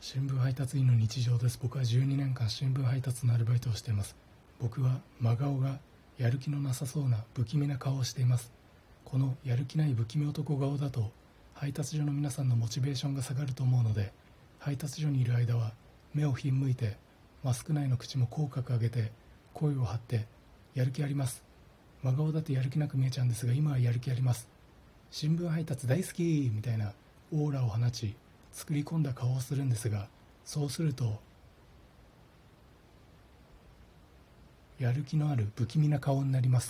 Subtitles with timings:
[0.00, 1.58] 新聞配達員の日常です。
[1.60, 4.16] 僕は12年間新聞配達のアルバイトをしています。
[4.60, 5.80] 僕は真顔が
[6.18, 8.52] やる気のなさそうな不気味な顔をしています。
[9.04, 11.10] このやる気ない不気味男顔だと
[11.52, 14.12] 配達所の皆さんのモチベーションが下がると思うので
[14.60, 15.72] 配達所にいる間は
[16.14, 16.96] 目をひんむいて
[17.42, 19.10] マスク内の口も口角上げて
[19.52, 20.26] 声を張って
[20.74, 21.42] やる気あります。
[22.04, 24.48] 真顔だとやる気なく見えちゃうんですが今はやる気あります。
[25.10, 26.92] 新聞配達大好きみたいな
[27.32, 28.14] オーラを放ち
[28.58, 30.08] 作り込んだ顔をするんですが
[30.44, 31.20] そうすると
[34.80, 36.68] やる気のある不気味な顔になります。